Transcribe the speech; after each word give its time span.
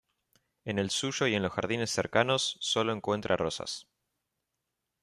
En 0.65 0.79
el 0.79 0.89
suyo 0.89 1.27
y 1.27 1.35
en 1.35 1.43
los 1.43 1.51
jardines 1.53 1.91
cercanos 1.91 2.57
sólo 2.59 2.91
encuentra 2.91 3.37
rosas. 3.37 3.87